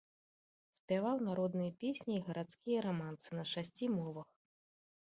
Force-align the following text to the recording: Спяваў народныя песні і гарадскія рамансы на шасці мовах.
Спяваў 0.77 1.17
народныя 1.27 1.75
песні 1.83 2.11
і 2.17 2.25
гарадскія 2.31 2.79
рамансы 2.87 3.29
на 3.43 3.47
шасці 3.53 3.85
мовах. 4.01 4.27